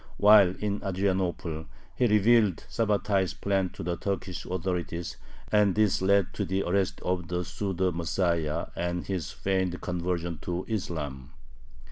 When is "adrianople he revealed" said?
0.83-2.65